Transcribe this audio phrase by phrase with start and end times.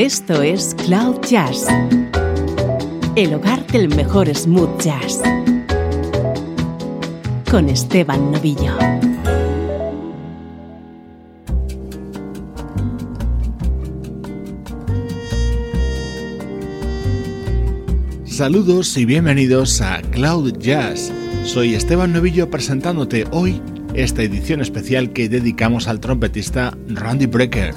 [0.00, 1.66] Esto es Cloud Jazz,
[3.16, 5.20] el hogar del mejor smooth jazz,
[7.50, 8.78] con Esteban Novillo.
[18.24, 21.12] Saludos y bienvenidos a Cloud Jazz.
[21.44, 23.60] Soy Esteban Novillo presentándote hoy
[23.92, 27.74] esta edición especial que dedicamos al trompetista Randy Brecker.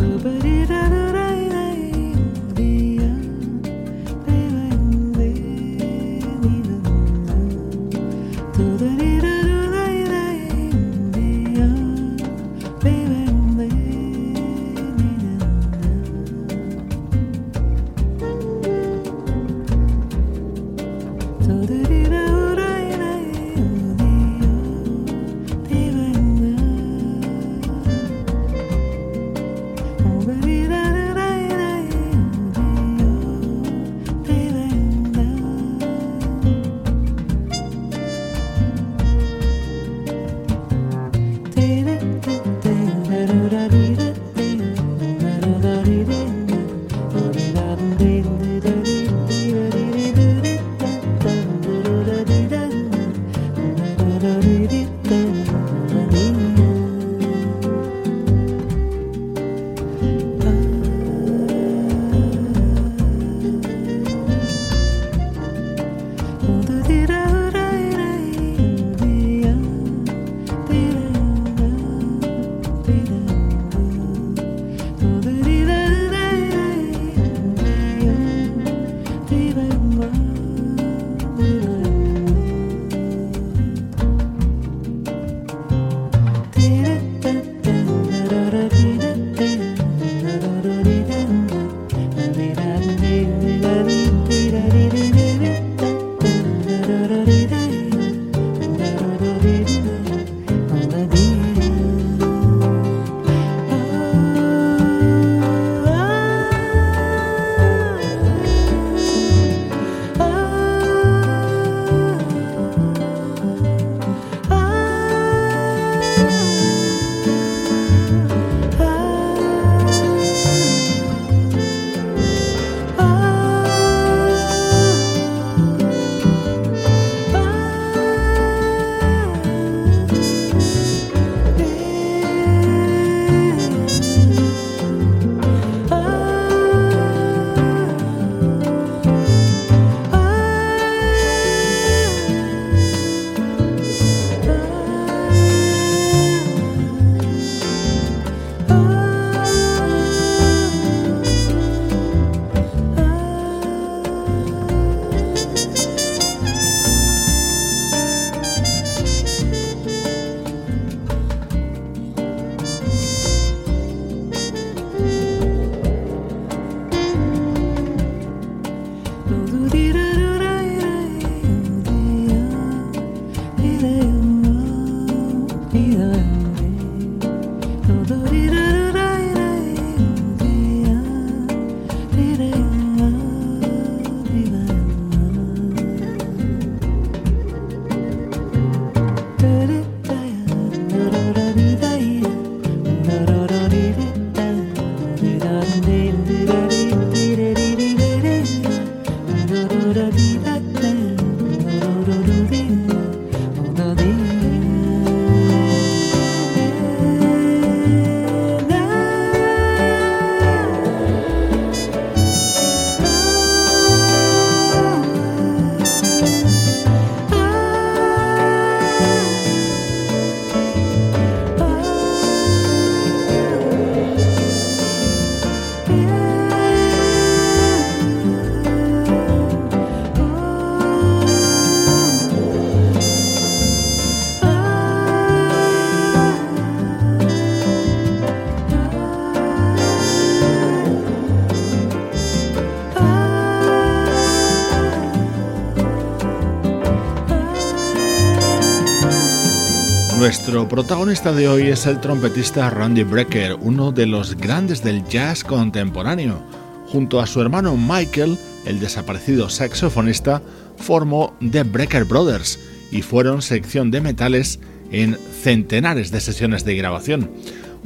[250.74, 256.42] protagonista de hoy es el trompetista Randy Brecker, uno de los grandes del jazz contemporáneo.
[256.88, 260.42] Junto a su hermano Michael, el desaparecido saxofonista,
[260.78, 262.60] formó The Brecker Brothers
[262.92, 264.60] y fueron sección de metales
[264.90, 267.30] en centenares de sesiones de grabación.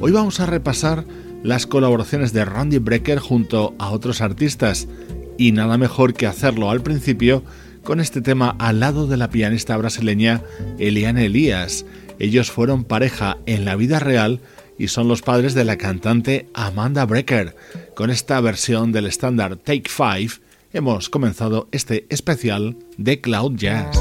[0.00, 1.04] Hoy vamos a repasar
[1.42, 4.88] las colaboraciones de Randy Brecker junto a otros artistas
[5.36, 7.42] y nada mejor que hacerlo al principio
[7.84, 10.42] con este tema al lado de la pianista brasileña
[10.78, 11.84] Eliane Elías.
[12.18, 14.40] Ellos fueron pareja en la vida real
[14.76, 17.54] y son los padres de la cantante Amanda Brecker.
[17.94, 20.40] Con esta versión del estándar Take Five
[20.72, 23.96] hemos comenzado este especial de Cloud Jazz.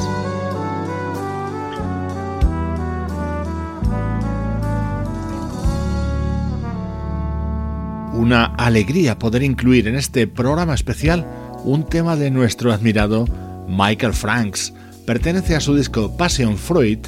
[8.13, 11.27] Una alegría poder incluir en este programa especial
[11.63, 13.25] un tema de nuestro admirado
[13.67, 14.73] Michael Franks.
[15.05, 17.07] Pertenece a su disco Passion Fruit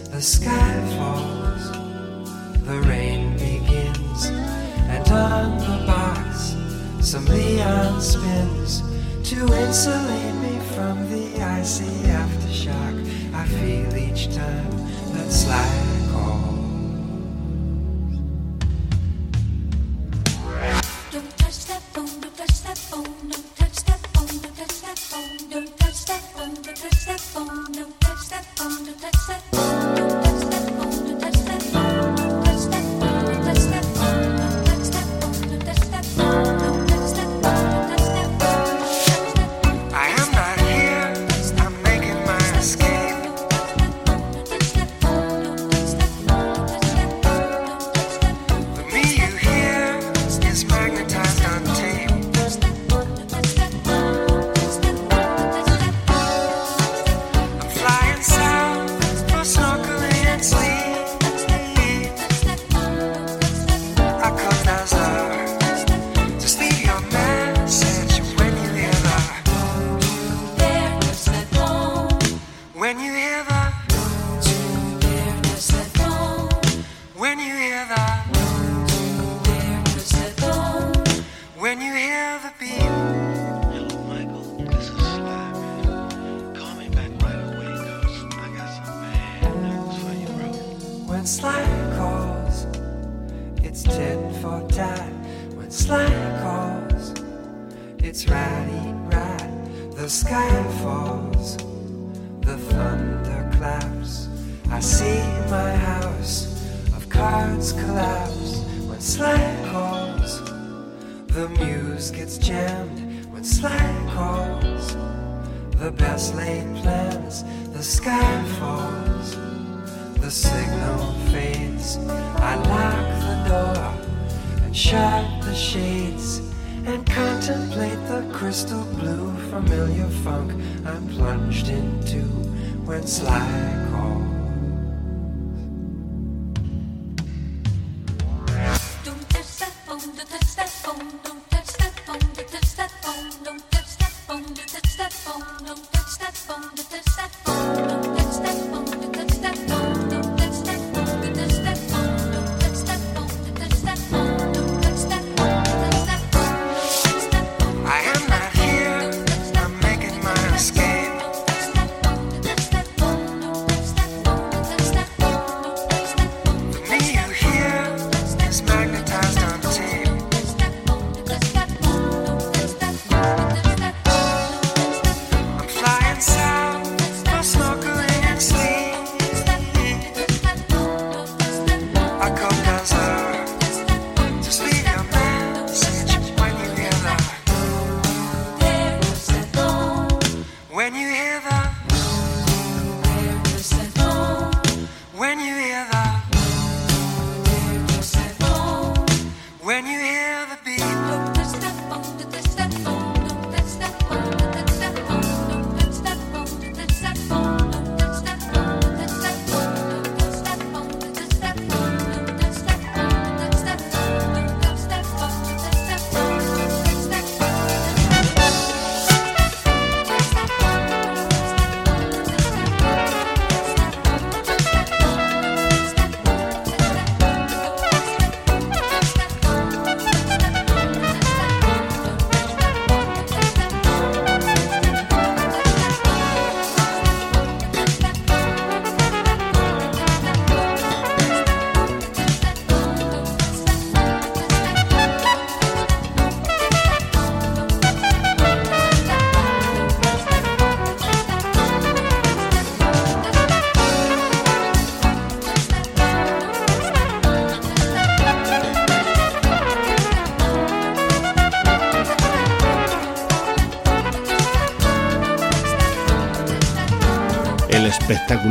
[0.21, 1.71] the sky falls,
[2.67, 6.55] the rain begins, and on the box
[7.03, 8.83] some neon spins
[9.27, 14.69] to insulate me from the icy aftershock I feel each time
[15.13, 16.00] that slide.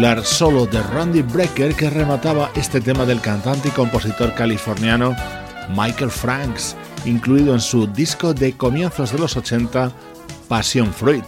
[0.01, 5.15] Espectacular solo de Randy Brecker que remataba este tema del cantante y compositor californiano
[5.77, 9.93] Michael Franks, incluido en su disco de comienzos de los 80,
[10.49, 11.25] Passion Fruit.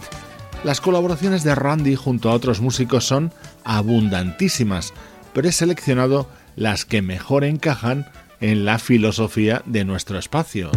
[0.63, 3.31] Las colaboraciones de Randy junto a otros músicos son
[3.63, 4.91] abundantísimas,
[5.33, 8.07] pero he seleccionado las que mejor encajan
[8.41, 10.71] en la filosofía de nuestro espacio.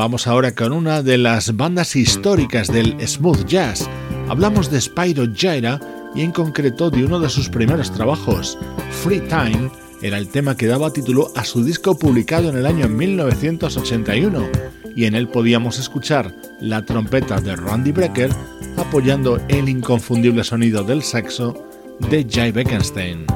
[0.00, 3.86] Vamos ahora con una de las bandas históricas del smooth jazz.
[4.30, 5.78] Hablamos de Spyro Gyra
[6.14, 8.56] y en concreto de uno de sus primeros trabajos,
[9.02, 12.88] Free Time, era el tema que daba título a su disco publicado en el año
[12.88, 14.48] 1981
[14.96, 18.30] y en él podíamos escuchar la trompeta de Randy Brecker
[18.78, 21.68] apoyando el inconfundible sonido del saxo
[22.08, 23.26] de Jay Beckenstein.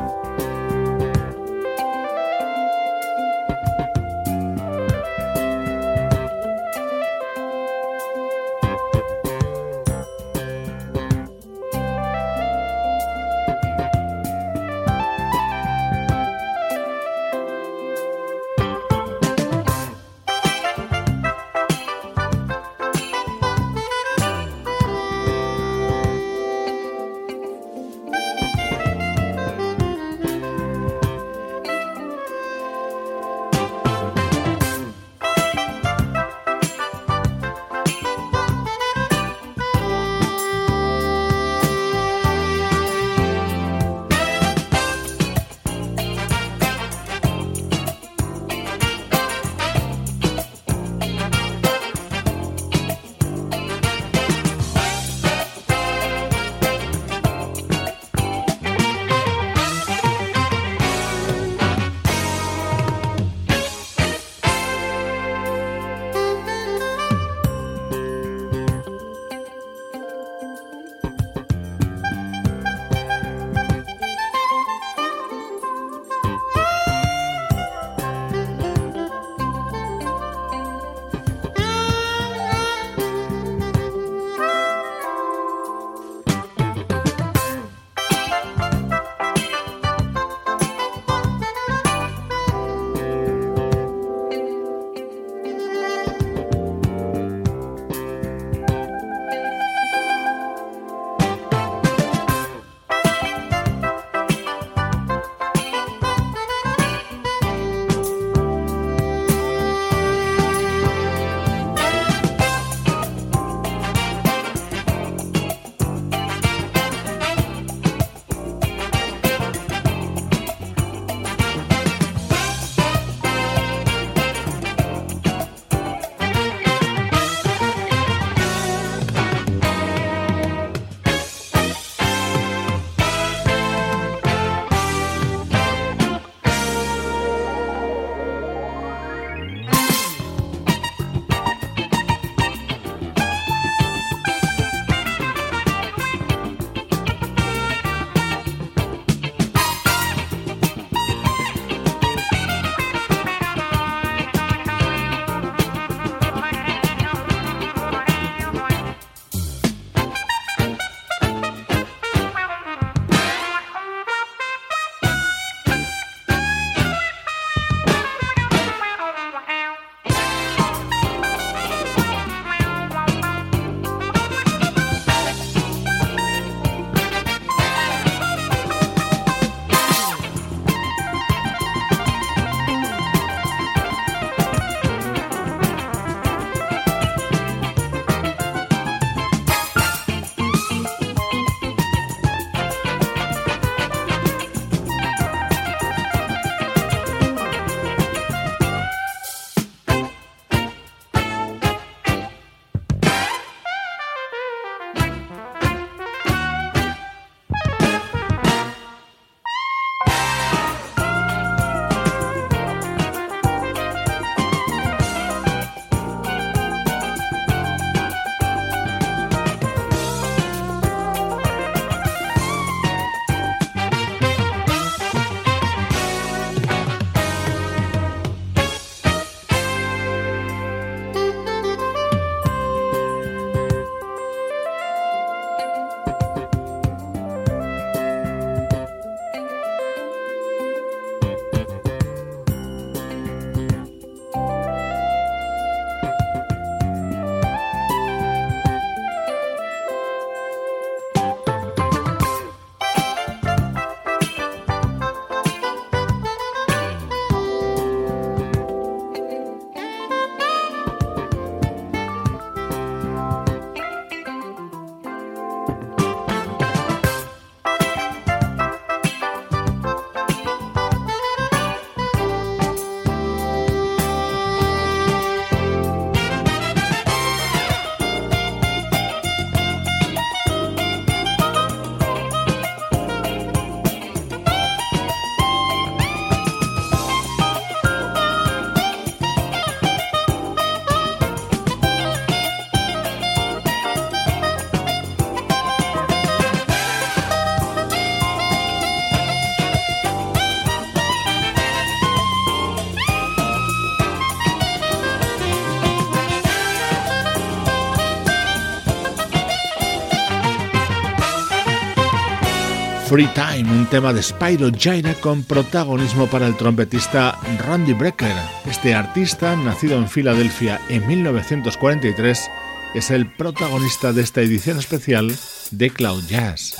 [313.14, 318.35] Free Time, un tema de Spyro Gyra con protagonismo para el trompetista Randy Brecker.
[318.68, 322.50] Este artista, nacido en Filadelfia en 1943,
[322.93, 325.32] es el protagonista de esta edición especial
[325.71, 326.74] de Cloud Jazz.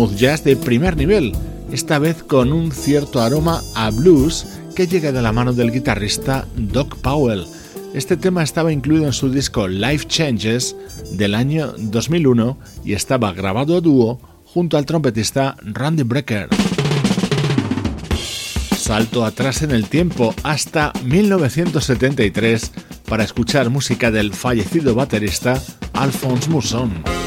[0.00, 1.32] Smooth jazz de primer nivel,
[1.72, 6.46] esta vez con un cierto aroma a blues que llega de la mano del guitarrista
[6.56, 7.44] Doc Powell.
[7.92, 10.74] Este tema estaba incluido en su disco Life Changes
[11.12, 16.48] del año 2001 y estaba grabado a dúo junto al trompetista Randy Brecker.
[18.74, 22.72] Salto atrás en el tiempo hasta 1973
[23.06, 25.60] para escuchar música del fallecido baterista
[25.92, 27.19] Alphonse Mousson.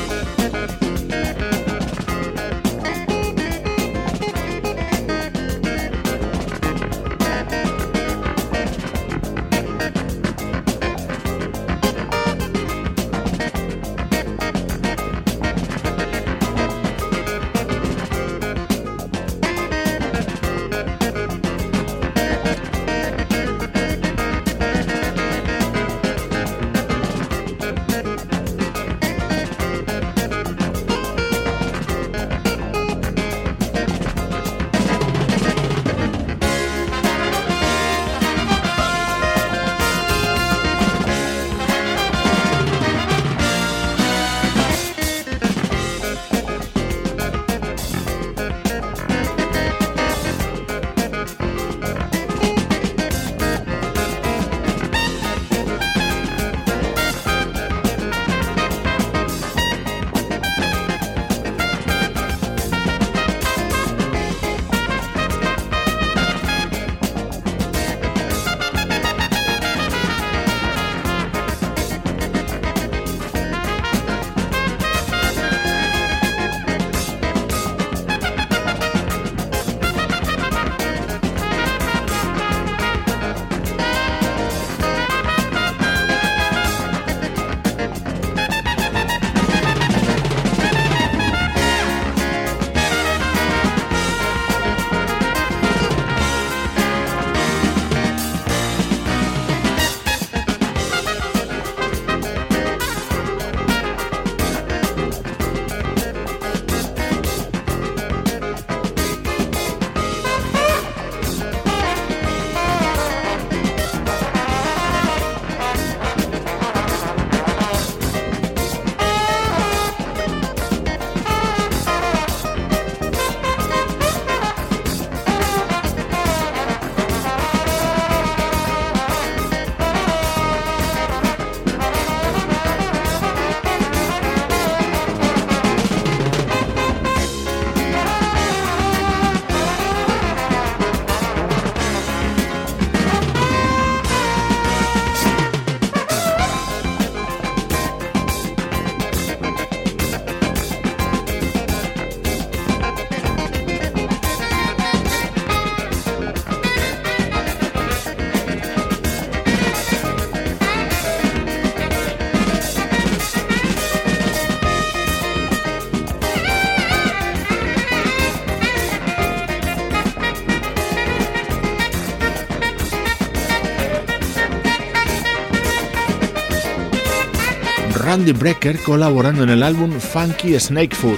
[178.13, 181.17] Randy Brecker colaborando en el álbum Funky Snakefoot,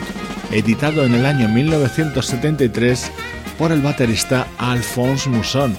[0.51, 3.11] editado en el año 1973
[3.57, 5.75] por el baterista Alphonse Mousson.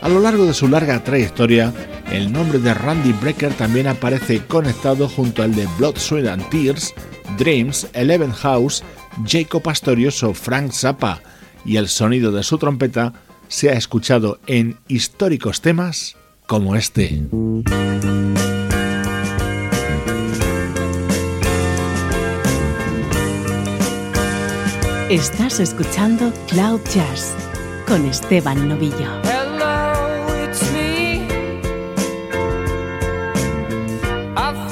[0.00, 1.74] A lo largo de su larga trayectoria,
[2.12, 6.94] el nombre de Randy Brecker también aparece conectado junto al de Blood, Sweat and Tears,
[7.36, 8.84] Dreams, Eleven House,
[9.26, 11.20] Jacob Pastorius Frank Zappa,
[11.64, 13.12] y el sonido de su trompeta
[13.48, 17.22] se ha escuchado en históricos temas como este.
[25.10, 27.34] Estás escuchando Cloud Jazz
[27.88, 29.10] con Esteban Novillo.
[29.24, 31.26] Hello, it's me.
[34.36, 34.70] I've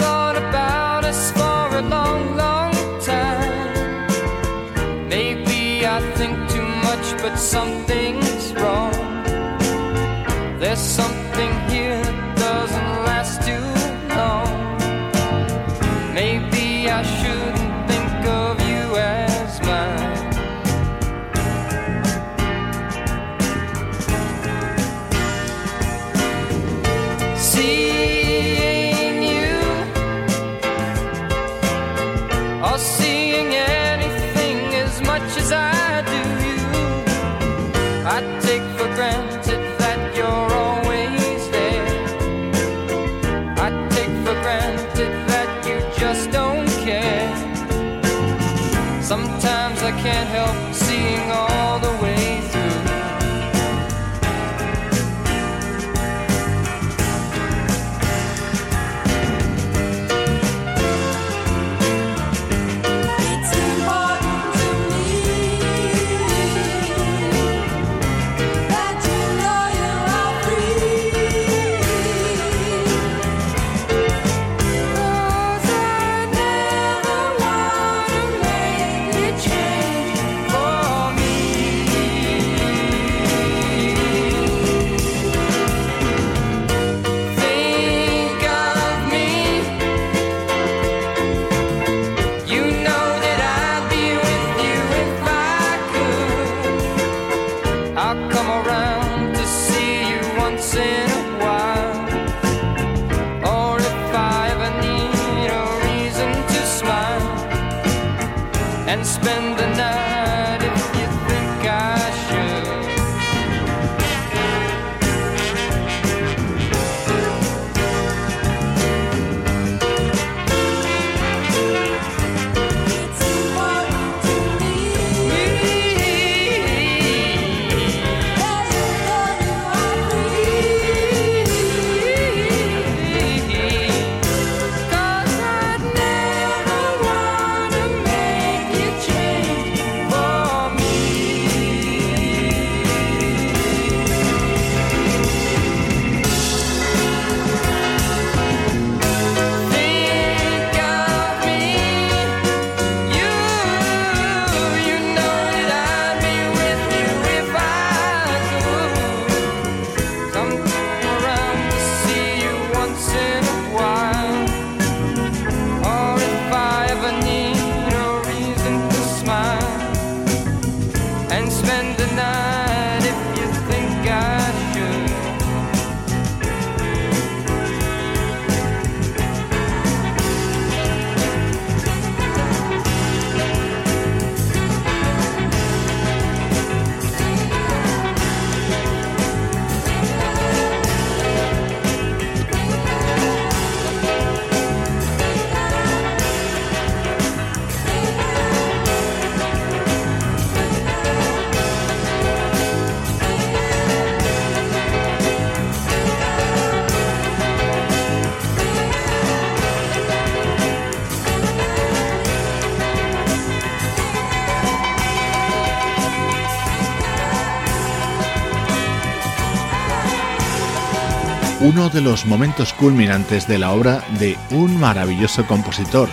[221.61, 226.09] uno de los momentos culminantes de la obra de un maravilloso compositor,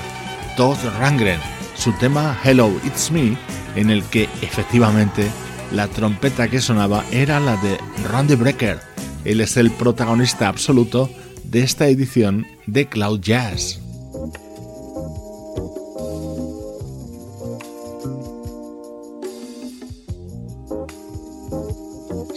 [0.57, 1.39] Todd Rangren,
[1.75, 3.37] su tema Hello It's Me,
[3.75, 5.29] en el que efectivamente
[5.71, 7.77] la trompeta que sonaba era la de
[8.09, 8.79] Randy Brecker.
[9.23, 11.11] Él es el protagonista absoluto
[11.43, 13.84] de esta edición de Cloud Jazz.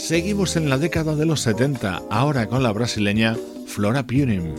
[0.08, 4.54] Seguimos en la década de los 70, ahora con la brasileña Flora Purim.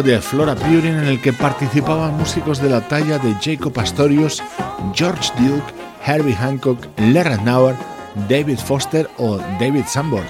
[0.00, 4.42] De Flora Purin en el que participaban músicos de la talla de Jacob Astorius,
[4.94, 5.74] George Duke,
[6.06, 7.76] Herbie Hancock, Larry Nauer,
[8.26, 10.26] David Foster o David Sanborn.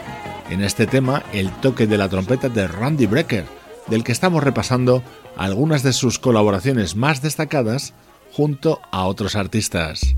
[0.51, 3.45] En este tema, el toque de la trompeta de Randy Brecker,
[3.87, 5.05] del que estamos repasando
[5.37, 7.95] algunas de sus colaboraciones más destacadas
[8.33, 10.17] junto a otros artistas.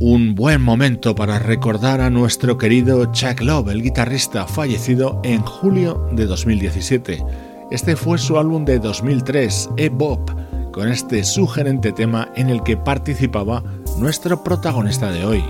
[0.00, 6.08] Un buen momento para recordar a nuestro querido Chuck Love, el guitarrista fallecido en julio
[6.12, 7.24] de 2017.
[7.72, 10.30] Este fue su álbum de 2003, E-Bop,
[10.72, 13.64] con este sugerente tema en el que participaba
[13.98, 15.42] nuestro protagonista de hoy.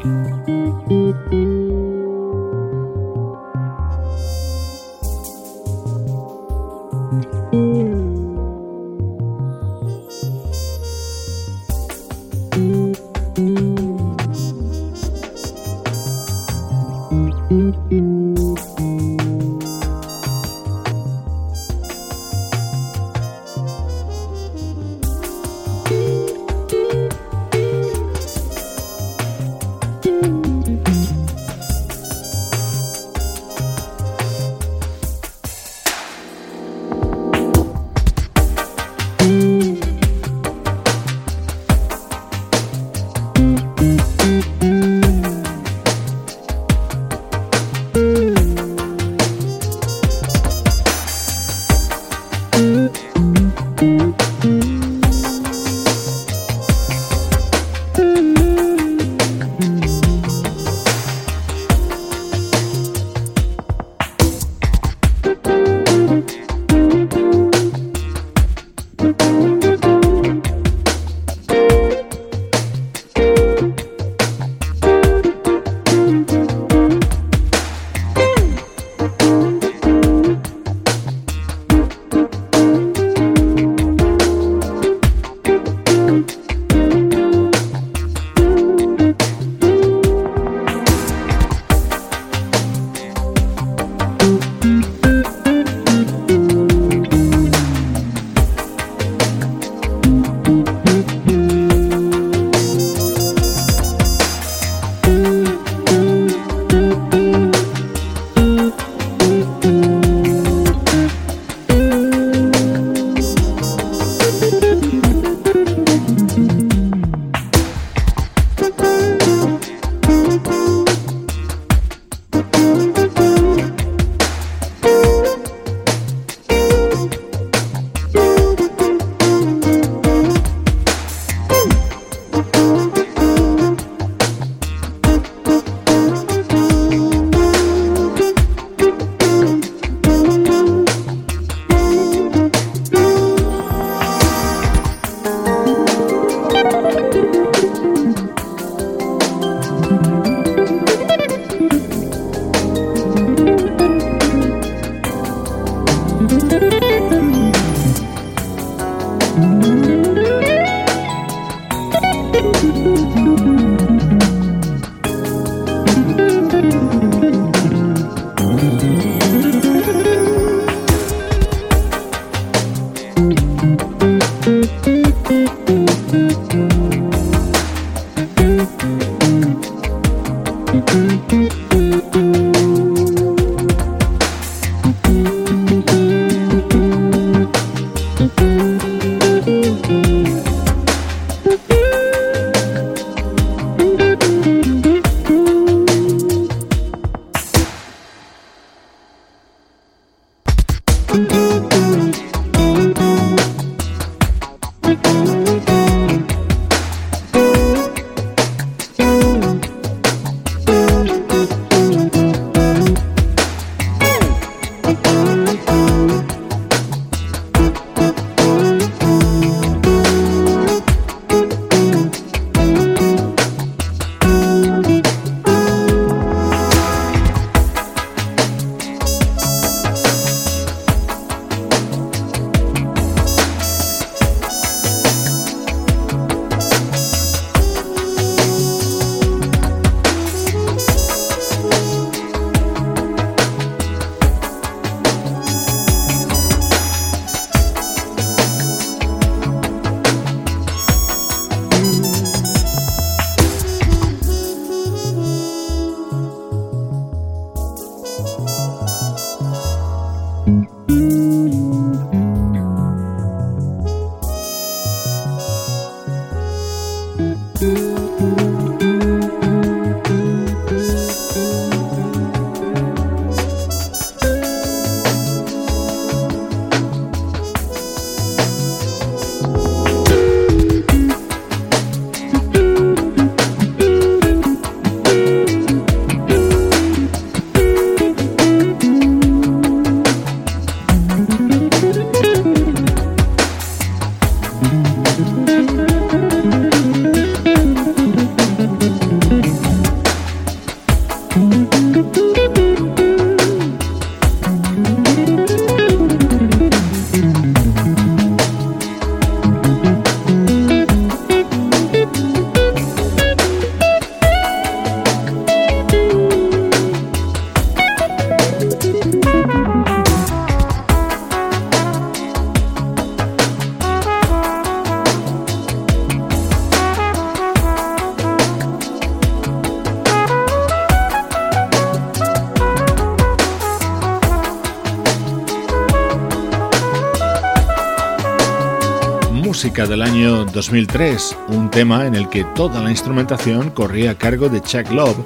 [339.87, 344.61] Del año 2003, un tema en el que toda la instrumentación corría a cargo de
[344.61, 345.17] Chuck Love,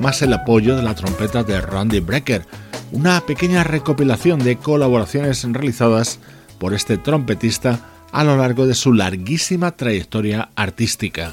[0.00, 2.44] más el apoyo de la trompeta de Randy Brecker,
[2.90, 6.18] una pequeña recopilación de colaboraciones realizadas
[6.58, 7.80] por este trompetista
[8.12, 11.32] a lo largo de su larguísima trayectoria artística.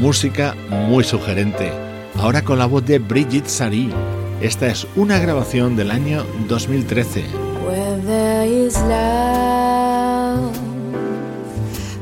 [0.00, 1.70] Música muy sugerente,
[2.18, 3.92] ahora con la voz de Brigitte Sari.
[4.40, 7.22] Esta es una grabación del año 2013.
[7.66, 10.54] Where there is love,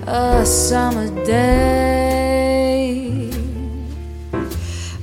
[0.06, 3.30] a summer day,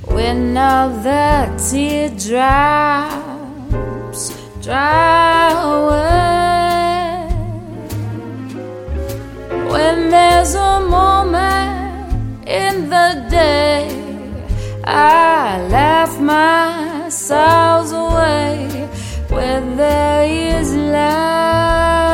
[0.06, 3.10] when all the teardrops
[4.62, 7.28] dry away,
[9.70, 11.75] when there's a moment
[12.64, 13.82] in the day.
[14.84, 18.88] I laugh my sorrows away
[19.28, 20.24] when there
[20.58, 22.06] is love.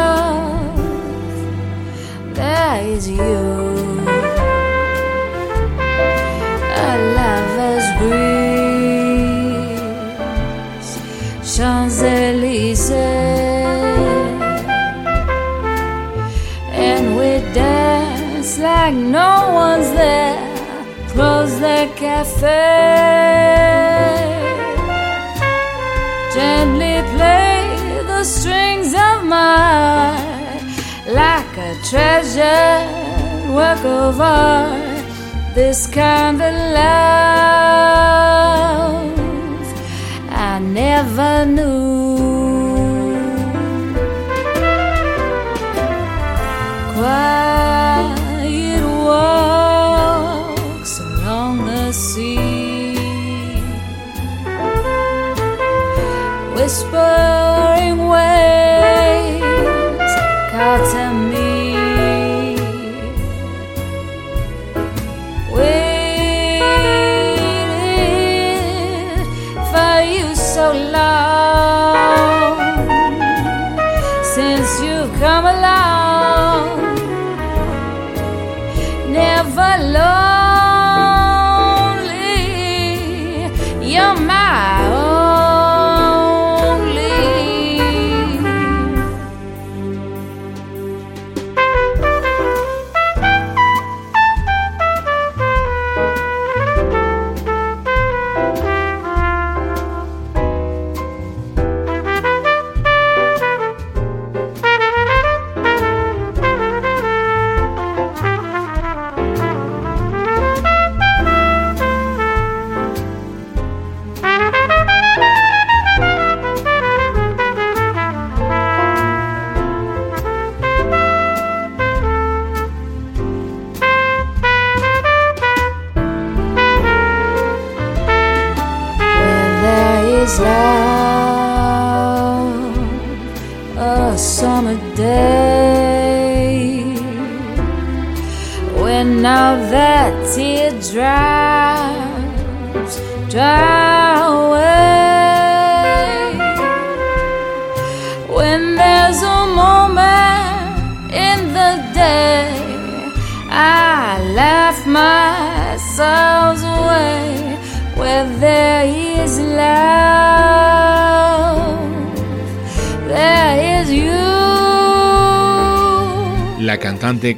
[2.35, 3.72] There is you
[34.21, 35.05] art.
[35.55, 37.33] This kind of love
[40.31, 42.02] I never knew.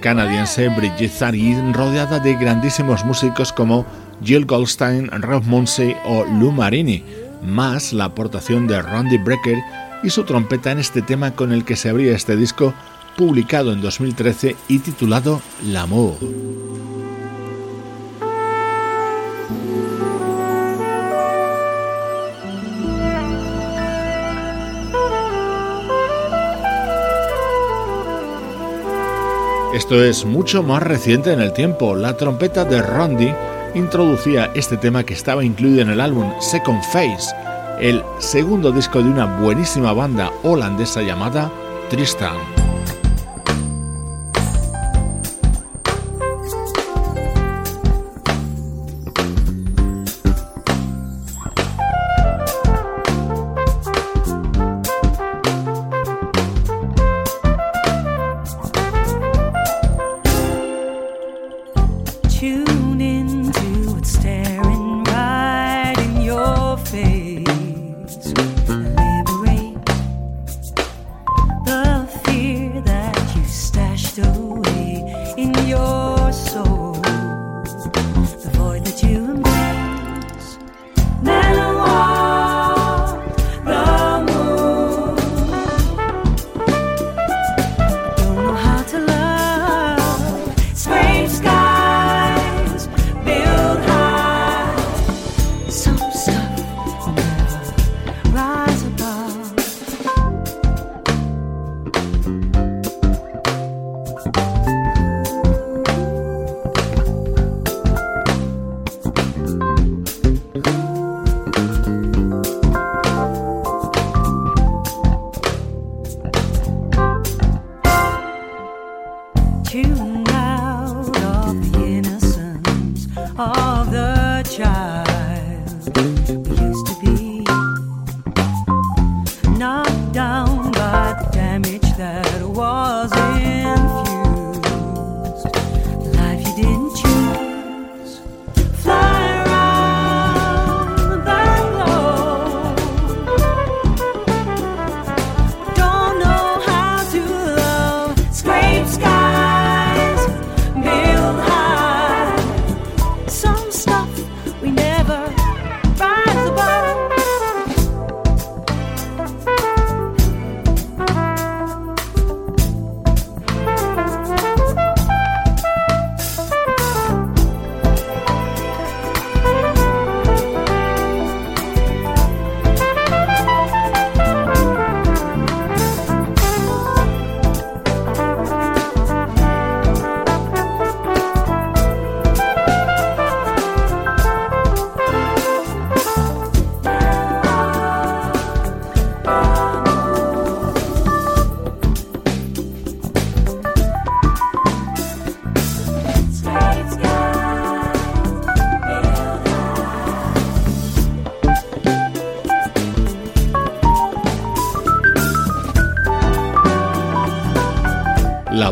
[0.00, 3.84] Canadiense Brigitte Zari, rodeada de grandísimos músicos como
[4.24, 7.04] Jill Goldstein, Ralph Munsey o Lou Marini,
[7.42, 9.58] más la aportación de Randy Brecker
[10.02, 12.72] y su trompeta en este tema con el que se abría este disco
[13.16, 16.63] publicado en 2013 y titulado L'amour.
[29.74, 31.96] Esto es mucho más reciente en el tiempo.
[31.96, 33.34] La trompeta de Randy
[33.74, 37.34] introducía este tema que estaba incluido en el álbum Second Phase,
[37.80, 41.50] el segundo disco de una buenísima banda holandesa llamada
[41.90, 42.53] Tristan.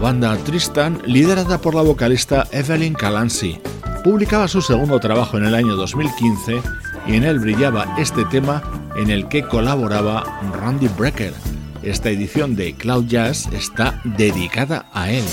[0.03, 3.61] Banda Tristan, liderada por la vocalista Evelyn Calancy,
[4.03, 6.61] publicaba su segundo trabajo en el año 2015
[7.07, 8.65] y en él brillaba este tema
[8.97, 10.25] en el que colaboraba
[10.61, 11.33] Randy Brecker.
[11.85, 15.25] Esta edición de Cloud Jazz está dedicada a él.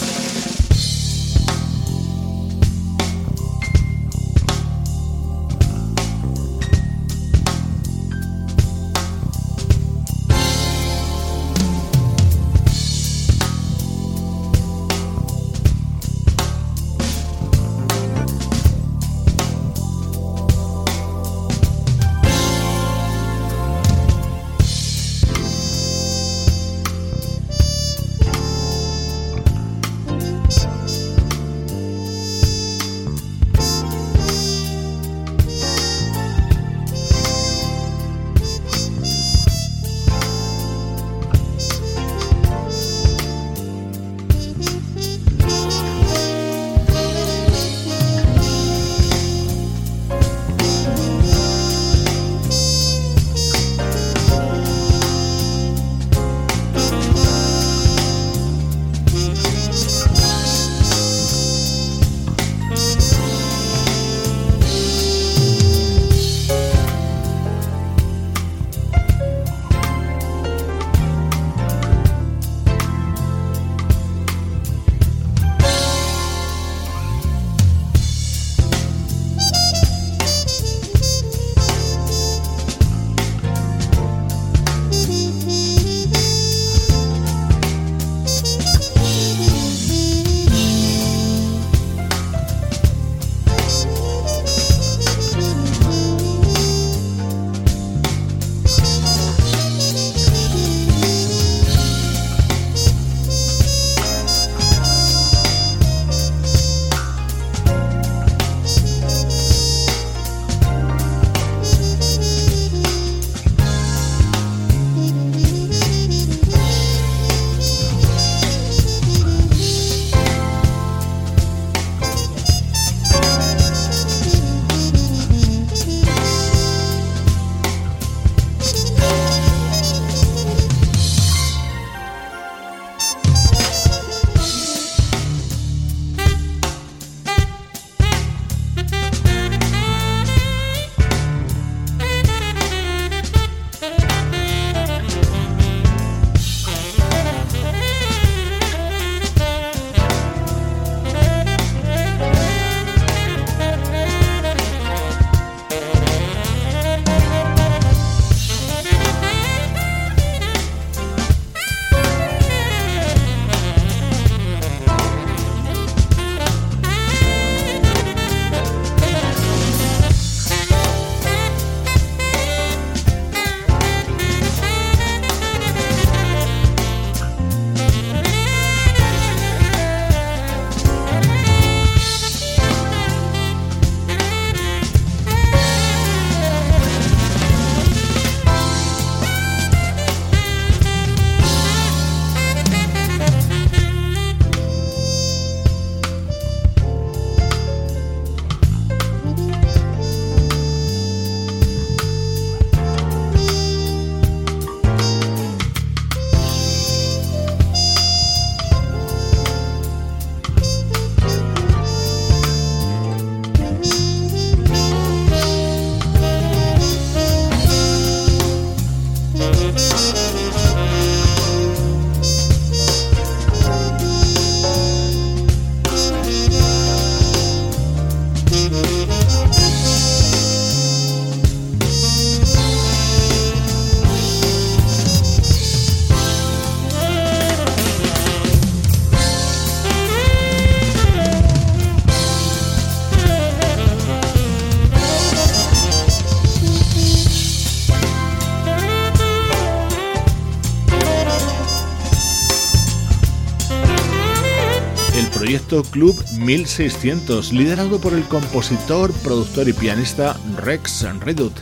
[255.83, 261.53] Club 1600, liderado por el compositor, productor y pianista Rex Redut.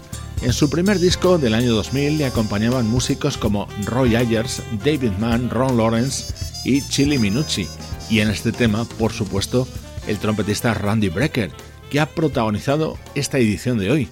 [0.42, 5.50] En su primer disco del año 2000 le acompañaban músicos como Roy Ayers, David Mann,
[5.50, 7.68] Ron Lawrence y Chili Minucci.
[8.10, 9.68] Y en este tema, por supuesto,
[10.08, 11.52] el trompetista Randy Brecker,
[11.90, 14.10] que ha protagonizado esta edición de hoy.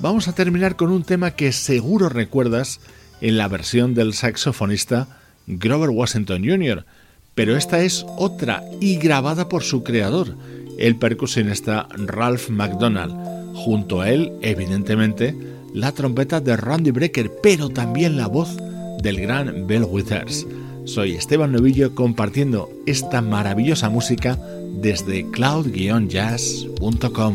[0.00, 2.80] Vamos a terminar con un tema que seguro recuerdas
[3.20, 5.08] en la versión del saxofonista
[5.46, 6.84] Grover Washington Jr.,
[7.36, 10.34] pero esta es otra y grabada por su creador,
[10.78, 13.14] el percusionista Ralph McDonald.
[13.54, 15.36] Junto a él, evidentemente,
[15.74, 18.56] la trompeta de Randy Brecker, pero también la voz
[19.02, 20.46] del gran Bell Withers.
[20.86, 24.38] Soy Esteban Novillo compartiendo esta maravillosa música
[24.80, 27.34] desde cloud-jazz.com.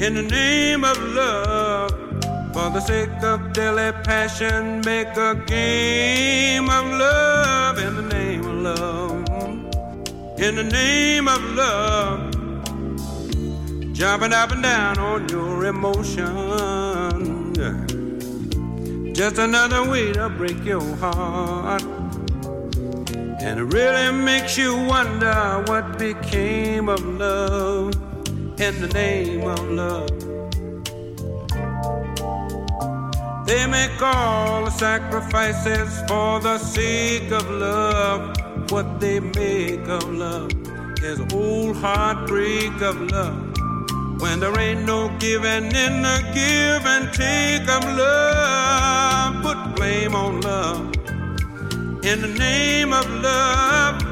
[0.00, 1.90] In the name of love,
[2.54, 8.54] for the sake of daily passion, make a game of love in the name of
[8.54, 9.28] love.
[10.40, 12.32] In the name of love,
[13.92, 17.52] jumping up and down on your emotion.
[19.12, 21.82] Just another way to break your heart.
[23.42, 28.09] And it really makes you wonder what became of love
[28.60, 30.10] in the name of love.
[33.46, 38.36] They make all the sacrifices for the sake of love.
[38.70, 40.52] What they make of love
[41.02, 43.56] is old heartbreak of love.
[44.20, 50.42] When there ain't no giving in the give and take of love, put blame on
[50.42, 50.94] love.
[52.04, 54.02] In the name of love,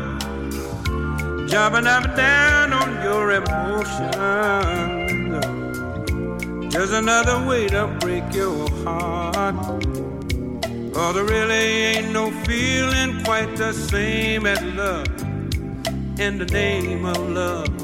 [1.51, 2.78] jumping up and down
[3.09, 4.15] your emotions.
[6.73, 9.57] Just another way to break your heart.
[10.95, 15.09] For there really ain't no feeling quite the same as love.
[16.19, 17.78] In the name of love.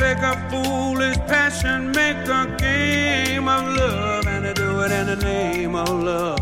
[0.00, 5.74] For a foolish passion, make a game of love, and do it in the name
[5.74, 6.38] of love.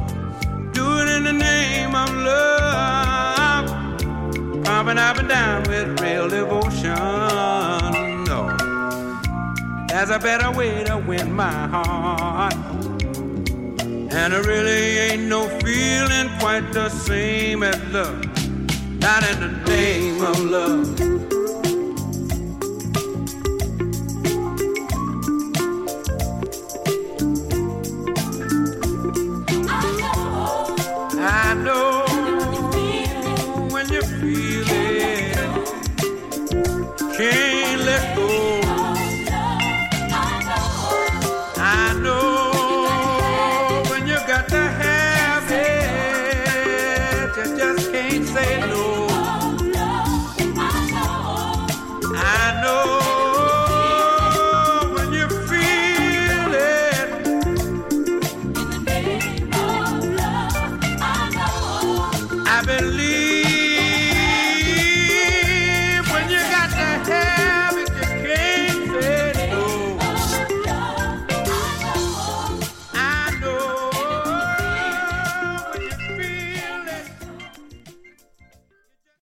[0.72, 3.66] Do it in the name of love.
[4.62, 6.94] Pumping up and down with real devotion.
[8.30, 8.56] No.
[9.88, 12.54] There's a better way to win my heart.
[12.54, 18.24] And it really ain't no feeling quite the same as love.
[19.00, 21.17] Not in the name of love.